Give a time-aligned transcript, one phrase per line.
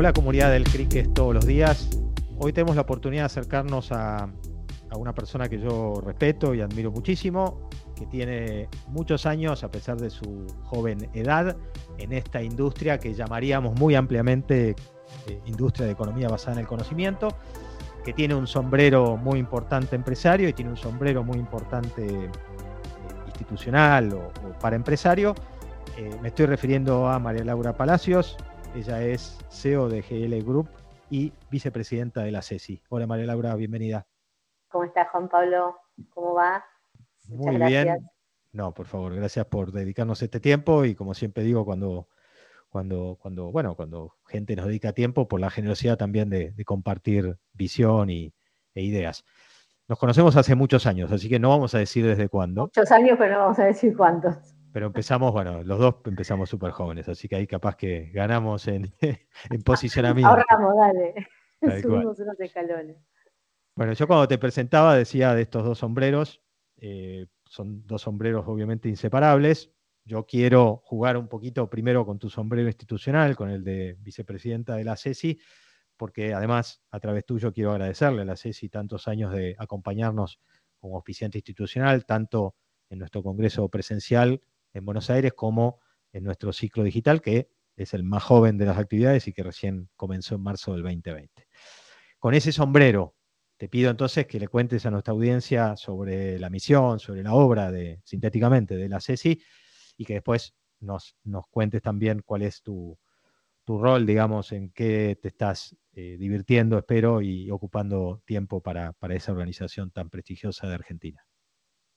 [0.00, 1.90] Hola comunidad del cricket todos los días.
[2.38, 4.30] Hoy tenemos la oportunidad de acercarnos a,
[4.96, 10.10] una persona que yo respeto y admiro muchísimo, que tiene muchos años, a pesar de
[10.10, 11.56] su joven edad,
[11.98, 14.76] en esta industria que llamaríamos muy ampliamente
[15.26, 17.36] eh, industria de economía basada en el conocimiento,
[18.04, 22.30] que tiene un sombrero muy importante empresario y tiene un sombrero muy importante eh,
[23.26, 25.34] institucional o, para empresario.
[25.96, 28.36] Eh, me estoy refiriendo a María Laura Palacios,
[28.74, 30.68] ella es CEO de GL Group
[31.10, 32.82] y vicepresidenta de la CESI.
[32.88, 34.06] Hola María Laura, bienvenida.
[34.68, 35.76] ¿Cómo estás Juan Pablo?
[36.10, 36.64] ¿Cómo va?
[37.28, 38.08] Muy bien.
[38.52, 42.08] No, por favor, gracias por dedicarnos este tiempo y como siempre digo, cuando,
[42.68, 48.10] cuando, cuando, bueno, cuando gente nos dedica tiempo, por la generosidad también de, compartir visión
[48.10, 48.34] y,
[48.74, 49.24] e ideas.
[49.86, 52.62] Nos conocemos hace muchos años, así que no vamos a decir desde cuándo.
[52.62, 54.57] Muchos años, pero no vamos a decir cuántos.
[54.72, 58.92] Pero empezamos, bueno, los dos empezamos súper jóvenes, así que ahí capaz que ganamos en,
[59.50, 60.30] en posicionamiento.
[60.30, 61.28] Ahorramos, dale.
[61.82, 62.96] Subimos unos escalones.
[63.74, 66.42] Bueno, yo cuando te presentaba decía de estos dos sombreros,
[66.78, 69.72] eh, son dos sombreros obviamente inseparables.
[70.04, 74.84] Yo quiero jugar un poquito primero con tu sombrero institucional, con el de vicepresidenta de
[74.84, 75.38] la CESI,
[75.96, 80.40] porque además a través tuyo quiero agradecerle a la CESI tantos años de acompañarnos
[80.78, 82.54] como oficiante institucional, tanto
[82.90, 84.40] en nuestro congreso presencial
[84.72, 85.80] en Buenos Aires como
[86.12, 89.88] en nuestro ciclo digital, que es el más joven de las actividades y que recién
[89.96, 91.46] comenzó en marzo del 2020.
[92.18, 93.14] Con ese sombrero,
[93.56, 97.70] te pido entonces que le cuentes a nuestra audiencia sobre la misión, sobre la obra
[97.70, 99.40] de sintéticamente de la CESI
[99.96, 102.98] y que después nos, nos cuentes también cuál es tu,
[103.66, 109.90] rol, digamos, en qué te estás eh, divirtiendo, espero, y ocupando tiempo para esa organización
[109.90, 111.27] tan prestigiosa de Argentina.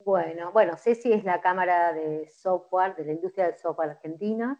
[0.05, 4.59] Bueno, bueno, CESI es la Cámara de Software, de la industria del software argentina.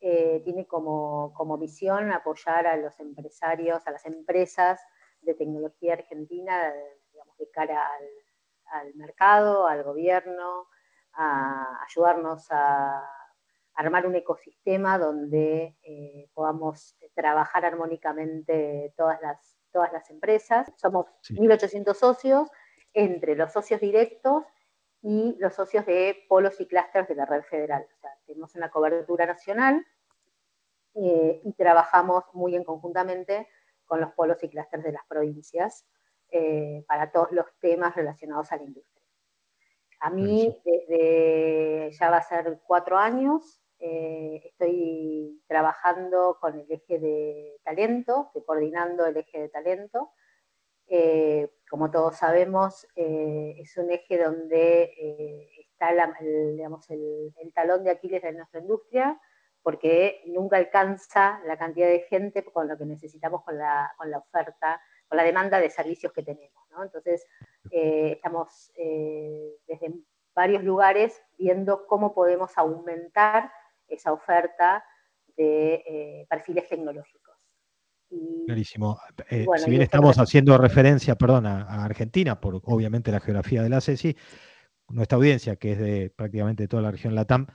[0.00, 4.80] Eh, tiene como, como, misión apoyar a los empresarios, a las empresas
[5.20, 6.72] de tecnología argentina,
[7.12, 7.86] digamos, de cara
[8.72, 10.68] al, mercado, al gobierno,
[11.12, 13.06] a ayudarnos a
[13.74, 20.72] armar un ecosistema donde eh, podamos trabajar armónicamente todas las, todas las empresas.
[20.76, 22.48] Somos 1.800 socios,
[22.94, 24.44] entre los socios directos
[25.02, 27.86] y los socios de polos y clústeres de la red federal.
[27.96, 29.86] O sea, tenemos una cobertura nacional
[30.94, 33.48] eh, y trabajamos muy en conjuntamente
[33.86, 35.86] con los polos y clústeres de las provincias
[36.30, 39.04] eh, para todos los temas relacionados a la industria.
[40.00, 46.98] A mí, desde ya va a ser cuatro años, eh, estoy trabajando con el eje
[46.98, 50.12] de talento, estoy coordinando el eje de talento,
[51.70, 56.60] como todos sabemos, eh, es un eje donde eh, está el,
[57.54, 59.20] talón de Aquiles de nuestra industria,
[59.62, 65.16] porque nunca alcanza la cantidad de gente con lo que necesitamos con la, oferta, con
[65.16, 66.66] la demanda de servicios que tenemos.
[66.82, 67.24] Entonces,
[67.70, 69.94] estamos desde
[70.34, 73.52] varios lugares viendo cómo podemos aumentar
[73.86, 74.84] esa oferta
[75.36, 77.29] de perfiles tecnológicos.
[78.46, 78.98] Clarísimo.
[79.28, 83.80] Eh, si bien estamos haciendo referencia, perdón, a, Argentina, por obviamente la geografía de la
[83.80, 84.16] CESI,
[84.88, 87.46] nuestra audiencia, que es de prácticamente toda la región LATAM,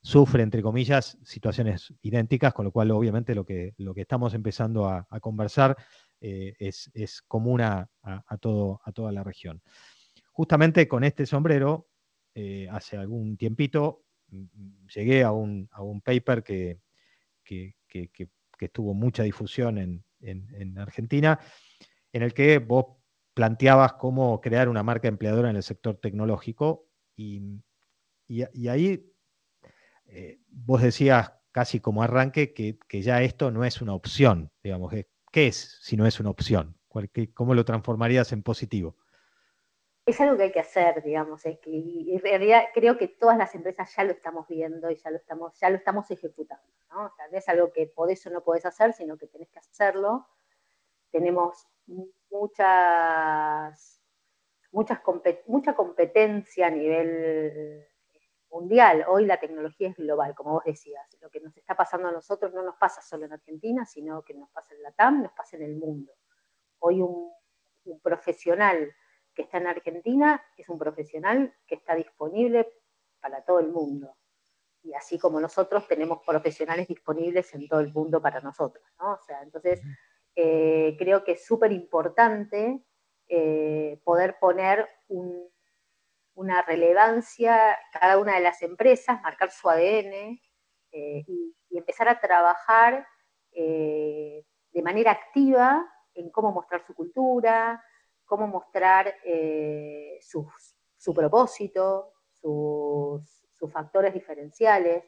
[0.00, 4.88] sufre, entre comillas, situaciones idénticas, con lo cual obviamente lo que, lo que estamos empezando
[4.88, 5.76] a, conversar
[6.20, 7.88] eh, es, común a,
[8.40, 9.62] todo, a toda la región.
[10.32, 11.88] Justamente con este sombrero,
[12.34, 15.68] eh, hace algún tiempito, mm, mm, llegué a un,
[16.04, 16.80] paper que,
[17.44, 18.28] que que
[18.68, 21.40] tuvo mucha difusión en, Argentina,
[22.12, 22.98] en el que vos
[23.34, 27.60] planteabas cómo crear una marca empleadora en el sector tecnológico y,
[28.68, 29.04] ahí
[30.06, 34.92] eh, vos decías casi como arranque que, ya esto no es una opción, digamos,
[35.30, 36.78] ¿qué es si no es una opción?
[37.34, 38.96] ¿Cómo lo transformarías en positivo?
[40.04, 43.54] Es algo que hay que hacer, digamos, es que en realidad creo que todas las
[43.54, 47.02] empresas ya lo estamos viendo y ya lo estamos, ya lo estamos ejecutando, ¿no?
[47.30, 50.26] No es algo que podés o no podés hacer, sino que tenés que hacerlo.
[51.12, 51.68] Tenemos
[52.30, 54.00] muchas,
[54.72, 55.00] muchas
[55.46, 57.86] mucha competencia a nivel
[58.50, 59.04] mundial.
[59.06, 61.06] Hoy la tecnología es global, como vos decías.
[61.20, 64.34] Lo que nos está pasando a nosotros no nos pasa solo en Argentina, sino que
[64.34, 66.12] nos pasa en la TAM, nos pasa en el mundo.
[66.80, 67.30] Hoy un
[68.02, 68.92] profesional
[69.34, 72.68] que está en Argentina es un profesional que está disponible
[73.20, 74.16] para todo el mundo.
[74.82, 79.12] Y así como nosotros tenemos profesionales disponibles en todo el mundo para nosotros, ¿no?
[79.12, 79.80] O sea, entonces
[80.34, 82.82] eh, creo que es súper importante
[83.28, 84.88] eh, poder poner
[86.34, 90.40] una relevancia cada una de las empresas, marcar su ADN
[90.92, 93.06] eh, y, empezar a trabajar
[93.50, 97.82] de manera activa en cómo mostrar su cultura,
[98.24, 105.04] cómo mostrar eh, su propósito, sus, factores diferenciales.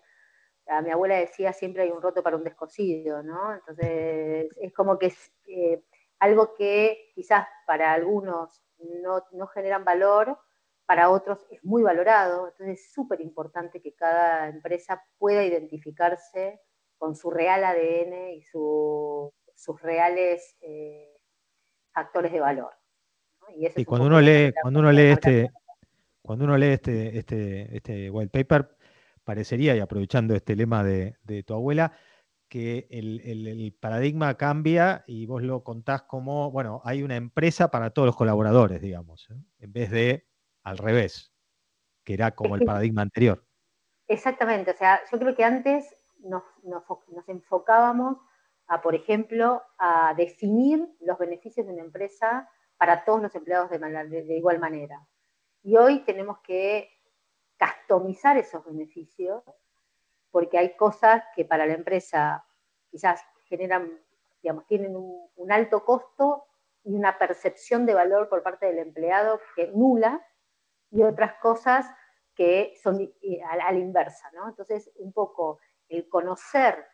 [0.69, 3.52] A mi abuela decía siempre hay un roto para un descosido, ¿no?
[3.52, 5.82] Entonces es como que es eh,
[6.20, 10.38] algo que quizás para algunos no, no generan valor,
[10.87, 16.61] para otros es muy valorado, entonces es súper importante que cada empresa pueda identificarse
[16.99, 21.16] con su real ADN y sus reales eh,
[21.93, 22.72] factores de valor.
[23.76, 25.50] Y, cuando, uno lee, cuando uno lee este,
[26.23, 28.76] cuando uno lee este, este, este white paper,
[29.25, 31.93] parecería, y aprovechando este lema de, tu abuela,
[32.49, 38.06] que el, paradigma cambia y vos lo contás como, bueno, hay una empresa para todos
[38.06, 39.35] los colaboradores, digamos, ¿eh?
[39.58, 40.26] en vez de
[40.62, 41.32] al revés,
[42.05, 43.44] que era como el paradigma anterior.
[44.06, 46.43] Exactamente, o sea, yo creo que antes nos,
[47.26, 48.19] enfocábamos
[48.67, 54.37] a, por ejemplo, a definir los beneficios de una empresa para todos los empleados de,
[54.37, 55.06] igual manera.
[55.62, 56.91] Y hoy tenemos que
[57.59, 59.43] customizar esos beneficios
[60.31, 62.44] porque hay cosas que para la empresa
[62.91, 64.00] quizás generan,
[64.43, 66.47] digamos, tienen un, alto costo
[66.82, 70.26] y una percepción de valor por parte del empleado que nula
[70.91, 71.87] y otras cosas
[72.35, 73.12] que son
[73.49, 74.49] a, la inversa, ¿no?
[74.49, 76.85] Entonces, un poco el conocer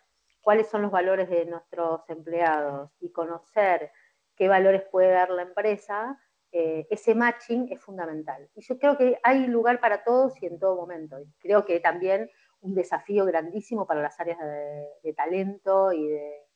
[0.43, 3.93] cuáles son los valores de nuestros empleados y conocer
[4.41, 6.19] qué valores puede dar la empresa,
[6.51, 8.49] eh, ese matching es fundamental.
[8.55, 11.21] Y yo creo que hay lugar para todos y en todo momento.
[11.21, 16.49] Y creo que también un desafío grandísimo para las áreas de, talento y de,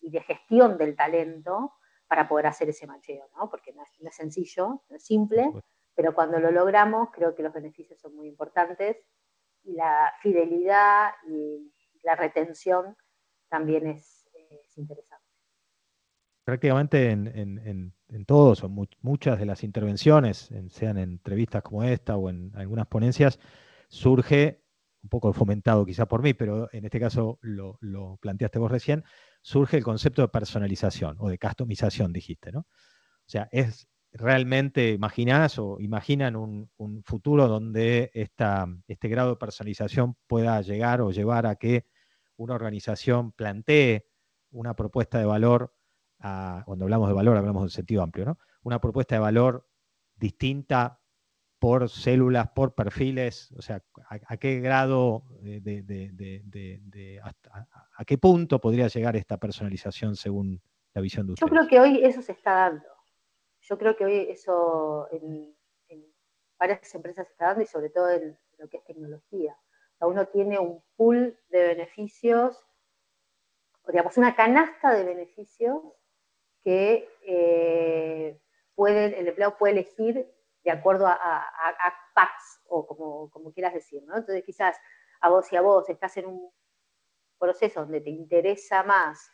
[0.00, 1.74] y de gestión del talento,
[2.08, 3.50] para poder hacer ese macheo, ¿no?
[3.50, 5.52] Porque no es, sencillo, no es simple,
[5.94, 8.96] pero cuando lo logramos creo que los beneficios son muy importantes
[9.64, 11.70] y la fidelidad y
[12.04, 12.96] la retención
[13.50, 14.26] también es,
[14.76, 15.09] interesante.
[16.44, 17.94] Prácticamente en,
[18.26, 18.68] todos o
[19.00, 23.38] muchas de las intervenciones, sean en entrevistas como esta o en algunas ponencias,
[23.88, 24.62] surge,
[25.02, 29.04] un poco fomentado quizá por mí, pero en este caso lo, lo planteaste vos recién,
[29.42, 32.60] surge el concepto de personalización o de customización, dijiste, ¿no?
[32.60, 32.66] O
[33.32, 36.70] sea, es realmente, imaginás o imaginan un,
[37.04, 41.86] futuro donde esta, este grado de personalización pueda llegar o llevar a que
[42.36, 44.06] una organización plantee
[44.50, 45.74] una propuesta de valor,
[46.20, 48.38] cuando hablamos de valor hablamos en sentido amplio, ¿no?
[48.62, 49.66] Una propuesta de valor
[50.16, 51.00] distinta
[51.58, 59.14] por células, por perfiles, o sea, a, qué grado, de, a qué punto podría llegar
[59.16, 60.62] esta personalización según
[60.94, 61.50] la visión de ustedes.
[61.50, 62.86] Yo creo que hoy eso se está dando.
[63.60, 65.54] Yo creo que hoy eso en,
[66.58, 69.56] varias empresas se está dando y sobre todo en lo que es tecnología.
[70.00, 72.66] uno tiene un pool de beneficios,
[73.86, 75.82] digamos, una canasta de beneficios
[76.62, 78.40] que eh,
[78.76, 80.26] el empleado puede elegir
[80.64, 84.16] de acuerdo a, a, packs o como, como, quieras decir, ¿no?
[84.16, 84.76] Entonces quizás
[85.20, 86.50] a vos y a vos estás en un
[87.38, 89.30] proceso donde te interesa más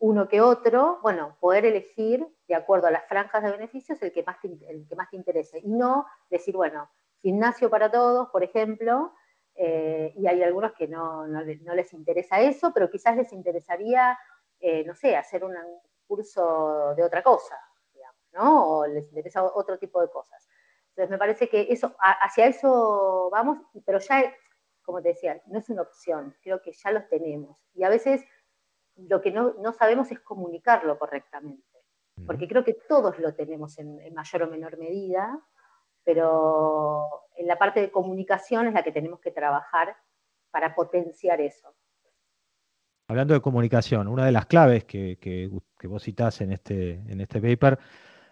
[0.00, 4.22] uno que otro, bueno, poder elegir de acuerdo a las franjas de beneficios el que
[4.22, 6.88] más te, el que más te interese y no decir, bueno,
[7.20, 9.12] gimnasio para todos, por ejemplo,
[9.56, 14.16] eh, y hay algunos que no, no, les interesa eso, pero quizás les interesaría,
[14.60, 15.56] eh, no sé, hacer un
[16.08, 17.56] curso de otra cosa,
[17.94, 18.78] digamos, ¿no?
[18.78, 20.48] O les interesa otro tipo de cosas.
[20.98, 24.34] Entonces me parece que eso, hacia eso vamos, pero ya,
[24.82, 27.64] como te decía, no es una opción, creo que ya los tenemos.
[27.74, 28.24] Y a veces
[28.96, 31.78] lo que no, sabemos es comunicarlo correctamente,
[32.26, 35.40] porque creo que todos lo tenemos en, mayor o menor medida,
[36.02, 39.96] pero en la parte de comunicación es la que tenemos que trabajar
[40.50, 41.76] para potenciar eso.
[43.10, 45.48] Hablando de comunicación, una de las claves que, que,
[45.88, 47.78] vos citás en este, en este paper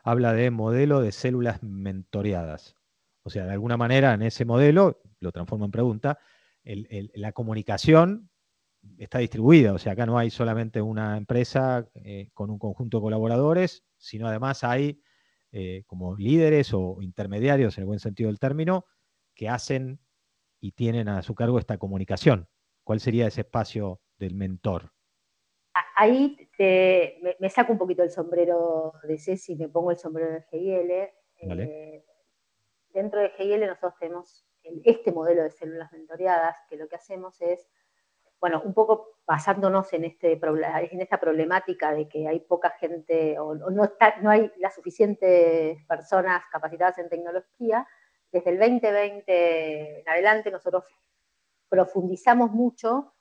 [0.04, 2.76] habla de modelo de células mentoreadas.
[3.22, 6.18] O sea, de alguna manera en ese modelo, lo transformo en pregunta,
[6.62, 8.28] la comunicación
[8.98, 9.72] está distribuida.
[9.72, 14.28] O sea, acá no hay solamente una empresa eh, con un conjunto de colaboradores, sino
[14.28, 15.00] además hay
[15.52, 18.84] eh, como líderes o intermediarios, en el buen sentido del término,
[19.34, 20.00] que hacen
[20.60, 22.46] y tienen a su cargo esta comunicación.
[22.84, 24.90] ¿Cuál sería ese espacio del mentor?
[25.96, 26.36] ahí
[27.38, 30.90] me, saco un poquito el sombrero de Ceci y me pongo el sombrero de GIL.
[30.90, 32.04] Eh,
[32.90, 34.46] dentro de GIL nosotros tenemos
[34.84, 37.68] este modelo de células mentoreadas, que lo que hacemos es,
[38.40, 43.54] bueno, un poco basándonos en, este, en esta problemática de que hay poca gente o,
[43.54, 47.86] no, está, no hay las suficientes personas capacitadas en tecnología,
[48.30, 50.84] desde el 2020 en adelante nosotros
[51.68, 53.15] profundizamos mucho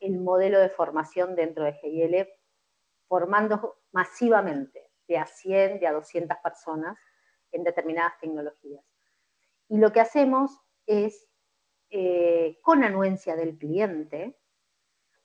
[0.00, 2.28] el modelo de formación dentro de GIL,
[3.06, 6.98] formando masivamente de a 100, de a 200 personas
[7.52, 8.84] en determinadas tecnologías.
[9.68, 11.28] Y lo que hacemos es,
[11.90, 14.38] eh, con anuencia del cliente,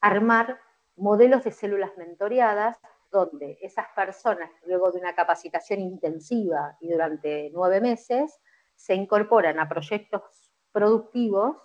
[0.02, 0.60] armar
[0.96, 2.78] modelos de células mentoreadas
[3.12, 8.40] donde esas personas, luego de una capacitación intensiva y durante nueve meses,
[8.76, 10.22] se incorporan a proyectos
[10.72, 11.58] productivos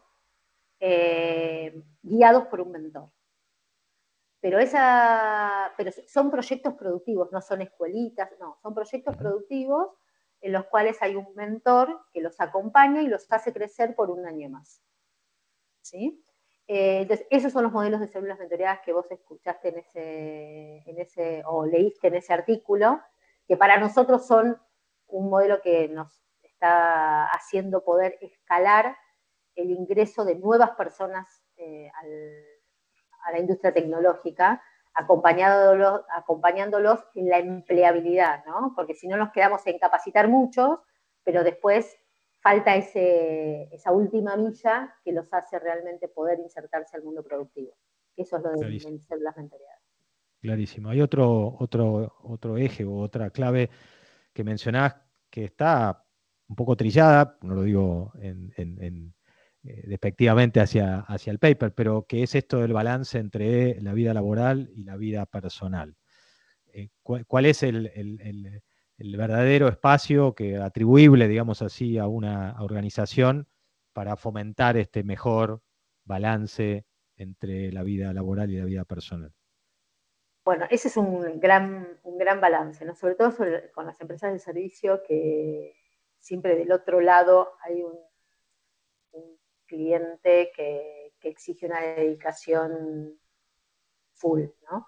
[0.80, 3.10] eh, guiados por un mentor.
[4.40, 9.88] Pero, esa, pero son proyectos productivos, no son escuelitas, no, son proyectos productivos
[10.40, 14.26] en los cuales hay un mentor que los acompaña y los hace crecer por un
[14.26, 14.82] año más.
[15.82, 16.24] ¿Sí?
[16.66, 20.98] Eh, entonces, esos son los modelos de células mentoreadas que vos escuchaste en ese, en
[20.98, 23.00] ese, o leíste en ese artículo,
[23.46, 24.58] que para nosotros son
[25.08, 28.96] un modelo que nos está haciendo poder escalar
[29.60, 31.90] el ingreso de nuevas personas eh,
[33.24, 34.62] a la industria tecnológica,
[34.94, 38.72] acompañándolos, acompañándolos en la empleabilidad, ¿no?
[38.74, 40.78] Porque si no nos quedamos en capacitar muchos,
[41.22, 41.96] pero después
[42.40, 47.76] falta ese, esa última milla que los hace realmente poder insertarse al mundo productivo.
[48.16, 49.80] Eso es lo de, de células mentoreadas.
[50.40, 50.88] Clarísimo.
[50.88, 53.68] Hay otro, otro, otro eje o otra clave
[54.32, 54.96] que mencionás
[55.28, 56.04] que está
[56.48, 59.14] un poco trillada, no lo digo en,
[59.62, 64.70] despectivamente hacia, hacia el paper, pero que es esto del balance entre la vida laboral
[64.74, 65.96] y la vida personal.
[66.72, 68.62] Eh, ¿cuál, es el,
[68.98, 73.48] verdadero espacio que atribuible, digamos así, a una organización
[73.92, 75.62] para fomentar este mejor
[76.04, 76.86] balance
[77.16, 79.32] entre la vida laboral y la vida personal?
[80.44, 82.94] Bueno, ese es un gran, un gran balance, ¿no?
[82.94, 83.34] sobre todo
[83.74, 85.74] con las empresas de servicio que
[86.18, 88.09] siempre del otro lado hay un
[89.70, 93.14] cliente que, exige una dedicación
[94.14, 94.86] full, ¿no?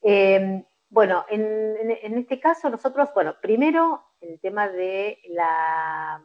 [0.00, 6.24] Em, bueno, en, este caso nosotros, bueno, primero el tema de la,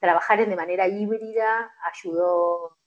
[0.00, 2.78] trabajar de manera híbrida ayudó,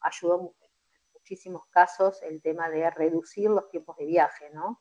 [0.00, 0.70] ayudó en
[1.12, 4.80] muchísimos casos el tema de reducir los tiempos de viaje, ¿no?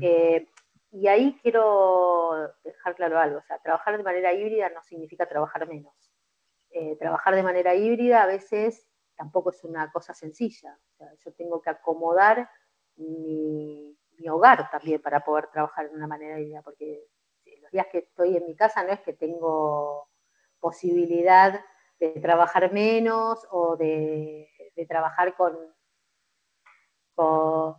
[0.00, 0.48] Eh,
[0.92, 5.68] y ahí quiero dejar claro algo, o sea, trabajar de manera híbrida no significa trabajar
[5.68, 6.09] menos.
[6.72, 8.86] Eh, trabajar de manera híbrida a veces
[9.16, 10.78] tampoco es una cosa sencilla.
[11.24, 12.48] yo tengo que acomodar
[12.96, 13.96] mi,
[14.30, 17.06] hogar también para poder trabajar de una manera híbrida, porque
[17.60, 20.08] los días que estoy en mi casa no es que tengo
[20.60, 21.60] posibilidad
[21.98, 24.48] de trabajar menos o de,
[24.88, 25.56] trabajar con...
[27.16, 27.76] lo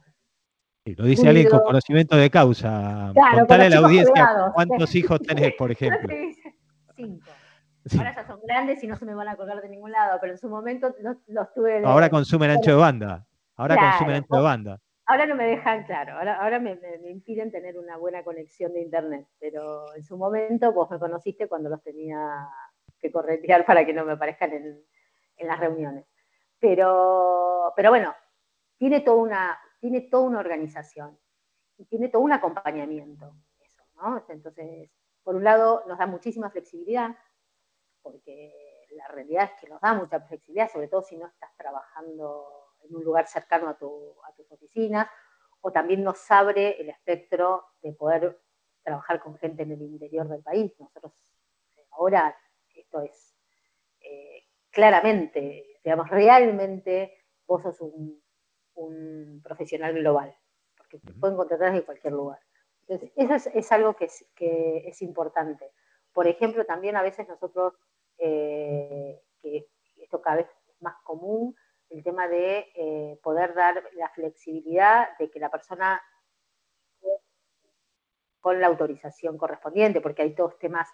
[0.85, 3.13] dice alguien con conocimiento de causa.
[3.35, 6.13] Contale a la audiencia cuántos hijos tenés, por ejemplo.
[6.95, 7.31] Cinco.
[7.97, 10.33] Ahora ya son grandes y no se me van a colgar de ningún lado, pero
[10.33, 10.93] en su momento
[11.27, 11.83] los, tuve.
[11.83, 13.25] Ahora consumen ancho de banda.
[13.55, 14.79] Ahora consumen ancho de banda.
[15.05, 19.93] Ahora no me dejan claro, ahora, me, impiden tener una buena conexión de internet, pero
[19.93, 22.47] en su momento vos me conociste cuando los tenía
[22.97, 24.79] que corretear para que no me aparezcan en,
[25.39, 26.05] las reuniones.
[26.59, 28.15] Pero, pero bueno,
[28.77, 31.19] tiene toda, una, tiene toda una organización
[31.77, 33.33] y tiene todo un acompañamiento.
[33.59, 34.23] Eso, ¿no?
[34.29, 34.91] Entonces,
[35.23, 37.17] por un lado, nos da muchísima flexibilidad,
[38.01, 42.47] porque la realidad es que nos da mucha flexibilidad, sobre todo si no estás trabajando
[42.83, 45.07] en un lugar cercano a, tus oficinas,
[45.61, 48.39] o también nos abre el espectro de poder
[48.83, 50.73] trabajar con gente en el interior del país.
[50.79, 51.13] Nosotros
[51.77, 52.35] eh, ahora
[52.75, 53.35] esto es
[54.01, 57.15] eh, claramente, digamos, realmente
[57.45, 58.19] vos sos un,
[59.43, 60.35] profesional global,
[60.75, 62.39] porque te pueden contratar desde cualquier lugar.
[62.87, 64.07] Entonces, eso es, algo que
[64.87, 65.71] es importante.
[66.13, 67.73] Por ejemplo, también a veces nosotros
[68.17, 71.55] eh, que esto cada vez es más común,
[71.89, 76.01] el tema de eh, poder dar la flexibilidad de que la persona
[78.41, 80.89] con la autorización correspondiente, porque hay todos temas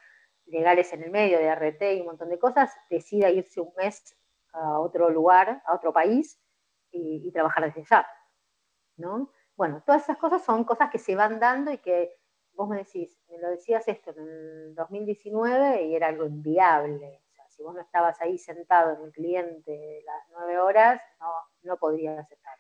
[0.45, 4.15] legales en el medio de RT y un montón de cosas, decida irse un mes
[4.53, 6.39] a otro lugar, a otro país
[6.91, 8.07] y, trabajar desde allá.
[8.97, 9.31] ¿no?
[9.55, 12.16] Bueno, todas esas cosas son cosas que se van dando y que
[12.57, 17.21] vos me decís, me lo decías esto en el 2019 y era algo inviable.
[17.23, 21.31] O sea, si vos no estabas ahí sentado en el cliente las nueve horas, no,
[21.61, 22.57] no podrías estar.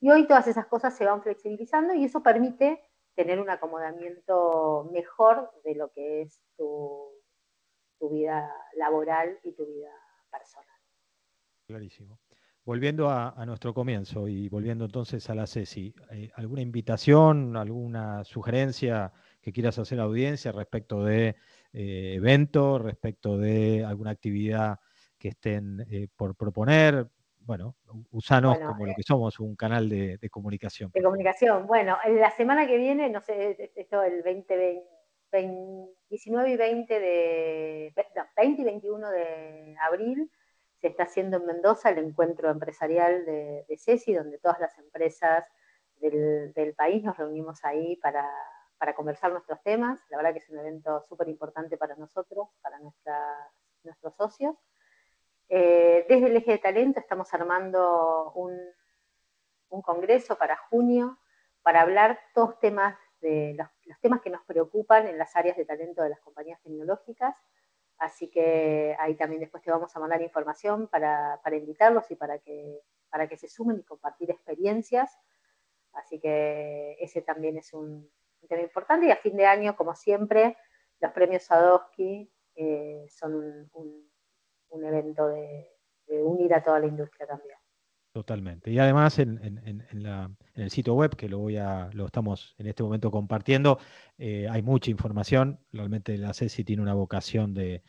[0.00, 2.82] Y hoy todas esas cosas se van flexibilizando y eso permite
[3.14, 7.12] tener un acomodamiento mejor de lo que es tu,
[7.98, 9.92] tu vida laboral y tu vida
[10.30, 10.66] personal.
[11.66, 12.18] Clarísimo.
[12.70, 19.12] Volviendo a, nuestro comienzo y volviendo entonces a la CESI, eh, ¿alguna invitación, alguna sugerencia
[19.42, 21.34] que quieras hacer a la audiencia respecto de
[21.72, 24.78] eh, eventos, respecto de alguna actividad
[25.18, 27.08] que estén eh, por proponer?
[27.40, 27.74] bueno,
[28.12, 30.92] usanos como lo que somos, un canal de, comunicación.
[30.94, 31.66] De comunicación.
[31.66, 34.84] Bueno, la semana que viene, no sé, esto el 20,
[36.08, 37.92] 19 y 20 de,
[38.36, 40.30] 20 y 21 de abril,
[40.80, 45.44] se está haciendo en Mendoza el encuentro empresarial de, de CESI, donde todas las empresas
[46.00, 48.26] del, país nos reunimos ahí para,
[48.96, 50.00] conversar nuestros temas.
[50.08, 54.56] La verdad que es un evento súper importante para nosotros, para nuestros socios.
[55.48, 58.56] Eh, desde el eje de talento estamos armando un,
[59.68, 61.18] un, congreso para junio
[61.62, 65.64] para hablar todos temas de los, los, temas que nos preocupan en las áreas de
[65.64, 67.34] talento de las compañías tecnológicas.
[68.00, 72.80] Así que ahí también después te vamos a mandar información para, invitarlos y para que,
[73.10, 75.18] para que se sumen y compartir experiencias.
[75.92, 78.10] Así que ese también es un,
[78.48, 79.06] tema importante.
[79.06, 80.56] Y a fin de año, como siempre,
[80.98, 85.68] los premios Sadowski eh, son un, evento de,
[86.08, 87.58] unir a toda la industria también.
[88.12, 88.72] Totalmente.
[88.72, 89.84] Y además en,
[90.54, 93.78] el sitio web, que lo voy a, lo estamos en este momento compartiendo,
[94.18, 95.60] eh, hay mucha información.
[95.72, 97.84] Realmente la CESI tiene una vocación de,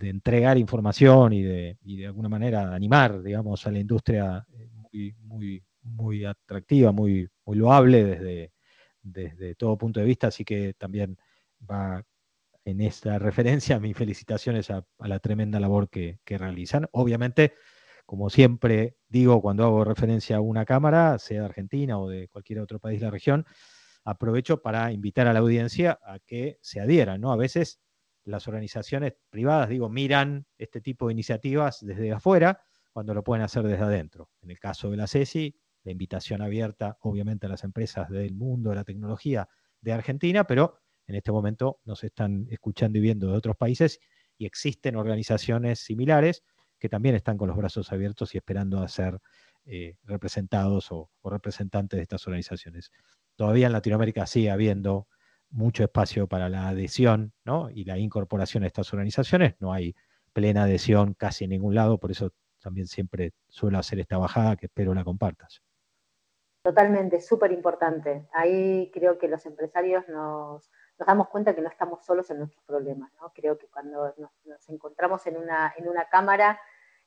[0.00, 5.64] entregar información y de, de alguna manera animar, digamos, a la industria eh, muy, muy,
[5.82, 8.52] muy atractiva, muy, muy loable desde,
[9.02, 10.28] desde todo punto de vista.
[10.28, 11.18] Así que también
[11.68, 12.04] va
[12.64, 16.86] en esta referencia mis felicitaciones a, la tremenda labor que realizan.
[16.92, 17.54] Obviamente
[18.06, 22.60] como siempre digo cuando hago referencia a una cámara, sea de Argentina o de cualquier
[22.60, 23.44] otro país de la región,
[24.04, 27.32] aprovecho para invitar a la audiencia a que se adhieran, ¿no?
[27.32, 27.80] A veces
[28.24, 32.60] las organizaciones privadas, digo, miran este tipo de iniciativas desde afuera
[32.92, 34.30] cuando lo pueden hacer desde adentro.
[34.40, 38.70] En el caso de la CESI, la invitación abierta, obviamente, a las empresas del mundo
[38.70, 39.48] de la tecnología
[39.80, 44.00] de Argentina, pero en este momento nos están escuchando y viendo de otros países
[44.38, 46.42] y existen organizaciones similares
[46.78, 49.18] que también están con los brazos abiertos y esperando a ser
[49.64, 52.92] eh, representados o, representantes de estas organizaciones.
[53.34, 55.08] Todavía en Latinoamérica sigue habiendo
[55.50, 57.32] mucho espacio para la adhesión
[57.72, 59.54] y la incorporación a estas organizaciones.
[59.60, 59.94] No hay
[60.32, 64.66] plena adhesión casi en ningún lado, por eso también siempre suelo hacer esta bajada que
[64.66, 65.62] espero la compartas.
[66.62, 68.26] Totalmente, súper importante.
[68.32, 70.70] Ahí creo que los empresarios nos,
[71.04, 73.12] damos cuenta que no estamos solos en nuestros problemas.
[73.34, 76.60] Creo que cuando nos, encontramos en una, en una cámara,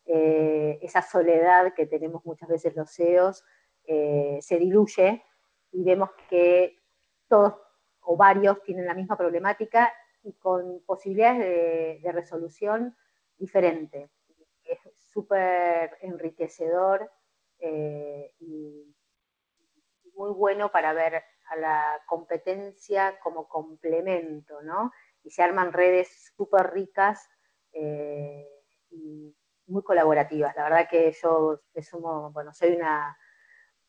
[0.06, 3.44] eh, esa soledad que tenemos muchas veces los CEOs
[3.86, 5.24] eh, se diluye
[5.72, 6.80] y vemos que
[7.28, 7.56] todos
[8.02, 12.96] o varios tienen la misma problemática y con posibilidades de, resolución
[13.38, 14.10] diferente.
[14.64, 17.12] Es súper enriquecedor
[17.60, 18.96] eh, y
[20.16, 24.92] muy bueno para ver a la competencia como complemento, ¿no?
[25.24, 27.28] Y se arman redes súper ricas
[27.74, 28.48] eh,
[28.90, 29.36] y
[29.68, 30.56] muy colaborativas.
[30.56, 33.18] La verdad que yo sumo, bueno, soy una,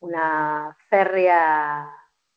[0.00, 1.88] una férrea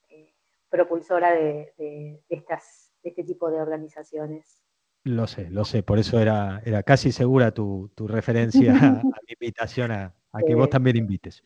[0.10, 0.34] eh,
[0.70, 4.62] propulsora de, estas, de este tipo de organizaciones.
[5.06, 9.92] Lo sé, lo sé, por eso era, era casi segura tu, referencia a, mi invitación
[9.92, 10.14] a,
[10.46, 11.44] que vos también invites.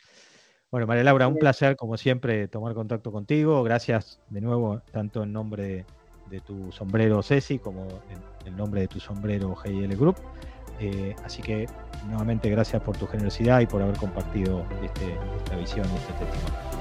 [0.69, 3.63] Bueno, María Laura, un placer, como siempre, tomar contacto contigo.
[3.63, 5.85] Gracias de nuevo, tanto en nombre
[6.29, 10.17] de, tu sombrero Ceci como en, el nombre de tu sombrero GIL Group.
[10.81, 11.67] Eh, así que,
[12.07, 16.76] nuevamente, gracias por tu generosidad y por haber compartido este, esta visión y este testimonio.